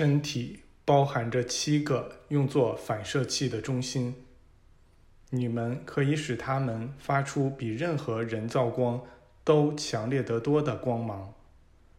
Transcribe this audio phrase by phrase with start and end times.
[0.00, 4.14] 身体包含着七个用作反射器的中心，
[5.28, 9.02] 你们可以使它们发出比任何人造光
[9.44, 11.34] 都强烈得多的光芒。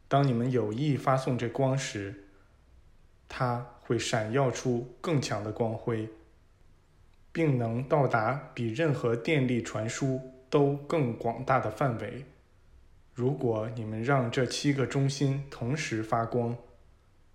[0.07, 2.23] 当你们有意发送这光时，
[3.29, 6.09] 它会闪耀出更强的光辉，
[7.31, 12.25] 并能到达比任何电力传输都更广大的范围。
[13.13, 16.57] 如果你们让这七个中心同时发光，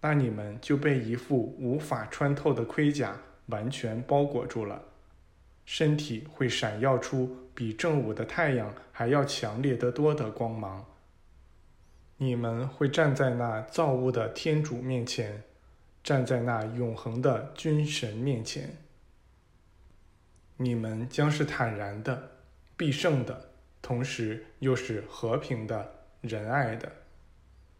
[0.00, 4.82] 那你们就被一副无法穿透的盔甲完全包裹住了，
[5.64, 10.84] 身体会闪耀出比正午的太阳还要强烈得多的光芒。
[12.18, 15.42] 你们会站在那造物的天主面前，
[16.02, 18.76] 站在那永恒的君神面前。
[20.56, 22.30] 你们将是坦然的、
[22.76, 23.50] 必胜的，
[23.82, 26.90] 同时又是和平的、仁爱的。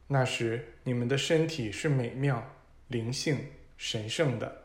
[0.08, 2.52] 那时，你们的身体是美妙、
[2.88, 3.38] 灵性、
[3.76, 4.62] 神圣的，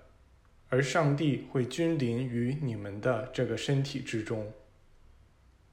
[0.69, 4.51] 而上帝会君临于你们的这个身体之中。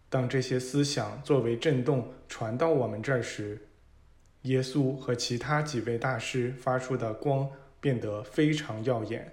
[0.08, 3.68] 当这些思想作为震动传到我们这儿时，
[4.42, 9.30] 耶稣和其他几位大师发出的光变得非常耀眼，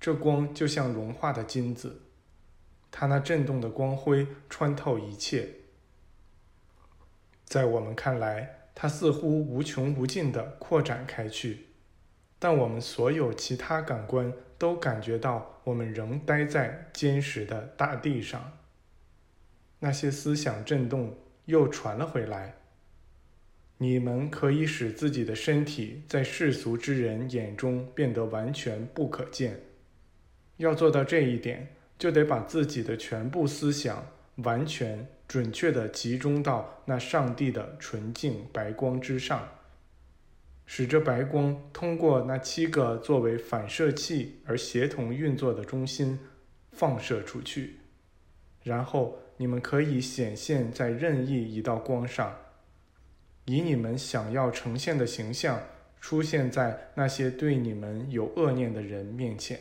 [0.00, 2.02] 这光就像融化的金子，
[2.90, 5.48] 它那震动的光辉穿透一切。
[7.44, 11.66] 在我们看来，它似乎无穷无尽地扩展开去，
[12.38, 18.58] 但我们所有其他感官都感觉到我们仍待在坚实的大地上。
[19.80, 22.56] 那些思想震动又传了回来。
[23.78, 29.60] 你们可以使自己的身体在世俗之人眼中变得完全不可见。
[30.58, 39.48] 要做到这一点，就得把自己的全部思想完全准确地集中到那上帝的纯净白光之上，
[40.66, 46.18] 使这白光通过那七个作为反射器而协同运作的中心
[46.70, 47.80] 放射出去。
[48.62, 52.36] 然后，你们可以显现在任意一道光上。
[53.46, 55.60] 以你们想要呈现的形象
[56.00, 59.58] 出现在那些对你们有恶念的人面前。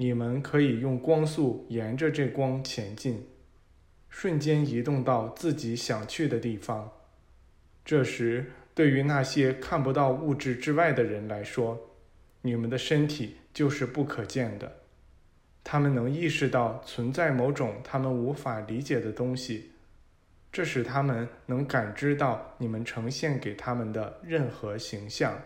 [0.00, 3.22] 你们可以用光速沿着这光前进，
[4.08, 6.90] 瞬间移动到自己想去的地方。
[7.84, 11.78] 这时，对于那些看不到物质之外的人来说，
[12.40, 14.72] 你们的身体就是不可见的。
[15.62, 19.72] 他们能意识到存在某种他们无法理解的东西。
[20.50, 25.38] 这使他们能感知到你们呈现给他们的任何形象。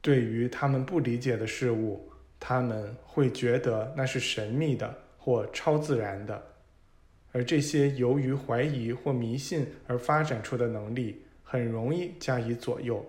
[0.00, 6.42] 对于他们不理解的事物，他们会觉得那是神秘的或超自然的，
[7.32, 13.04] 而这些由于怀疑或迷信而发展出的能力，很容易加以左右。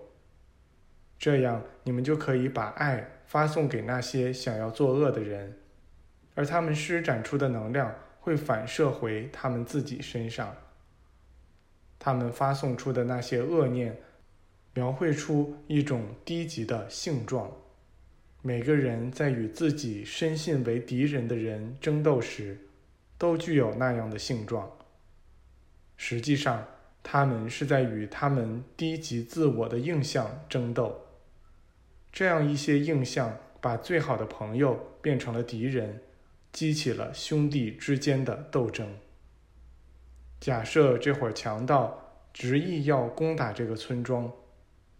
[1.18, 5.58] 这样，你们就可以把爱发送给那些想要作恶的人，
[6.34, 7.94] 而他们施展出的能量。
[8.20, 10.54] 会反射回他们自己身上。
[11.98, 13.96] 他们发送出的那些恶念，
[14.74, 17.50] 描绘出一种低级的性状。
[18.48, 22.56] 每个人在与自己深信为敌人的人争斗时，
[23.18, 24.66] 都具有那样的性状。
[25.98, 26.66] 实际上，
[27.02, 30.98] 他们是在与他们低级自我的印象争斗。
[32.10, 36.00] 这样一些印象把最好的朋友变成了敌人。
[36.50, 38.96] 激起了兄弟之间的斗争。
[40.40, 44.32] 假设这伙强盗执意要攻打这个村庄，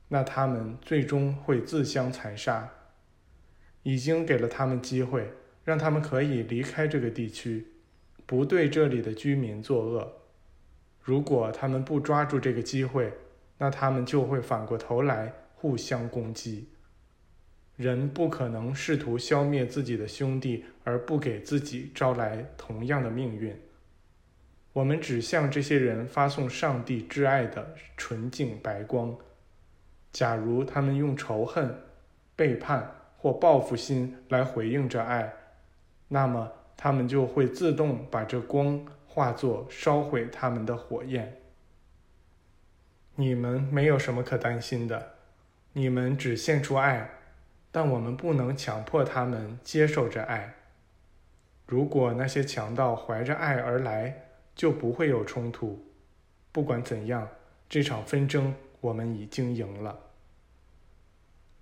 [0.08, 2.70] 那他们最终会自相残杀。
[3.88, 5.32] 已经给了他们机会，
[5.64, 7.68] 让他们可以离开这个地区，
[8.26, 10.12] 不对这里的居民作恶。
[11.00, 13.10] 如果他们不抓住这个机会，
[13.56, 16.68] 那他们就会反过头来互相攻击。
[17.76, 23.58] 人不可能试图消灭自己的兄弟而不给自己招来同样的命运。
[24.74, 29.16] 我们只向这些人发送上帝挚爱的纯净白光。
[30.12, 31.74] 假如他们用仇恨、
[32.36, 35.30] 背叛或报复心来回应这爱，
[36.08, 41.36] 那么他们就会自动把这光化作烧毁他们的火焰。
[43.16, 45.14] 你们没有什么可担心的，
[45.74, 47.10] 你们只献出爱。
[47.70, 50.54] 但我们不能强迫他们接受这爱。
[51.66, 55.84] 如果那些强盗怀着爱而来，就不会有冲突。
[56.50, 57.28] 不管怎样，
[57.68, 60.00] 这场纷争我们已经赢了。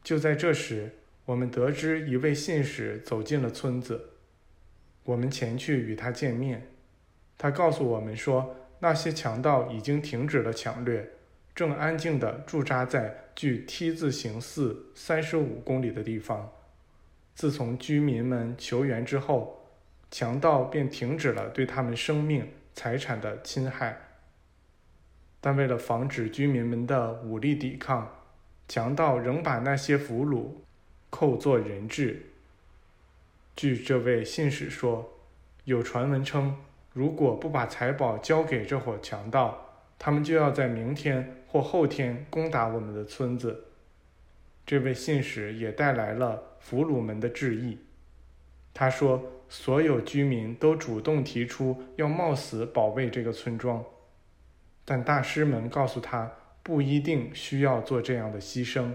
[0.05, 0.95] 就在这时，
[1.27, 4.11] 我们得知一位信使走进了村子，
[5.03, 6.69] 我们前去与他见面。
[7.37, 11.11] 他告诉我们说，那些强盗已经停止了抢掠，
[11.53, 16.53] 正安静地驻扎在距 T 字形寺三十五公里的地方。
[17.35, 19.69] 自从居民们求援之后，
[20.11, 23.99] 强盗便停止了对他们生命财产的侵害。
[25.41, 28.11] 但为了防止居民们的武力抵抗，
[28.69, 30.51] 强盗仍把那些俘虏
[31.19, 32.27] 扣作人质。
[33.57, 35.15] 据这位信使说，
[35.65, 36.55] 有传闻称，
[36.93, 43.65] 如果不把财宝交给这伙强盗，他们就要在明天或后天攻打我们的村子。
[44.67, 47.79] 这位信使也带来了俘虏们的致意。
[48.75, 53.83] 他说，所有居民都主动提出要冒死保卫这个村庄，
[54.85, 56.31] 但大师们告诉他，
[56.63, 58.93] 不一定需要做这样的牺牲。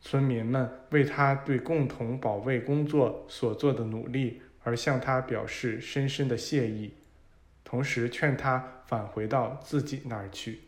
[0.00, 6.94] 村民们为他对共同保卫工作所做的努力而向他表示深深的谢意，
[7.64, 10.60] 同时劝他返回到自己那儿去。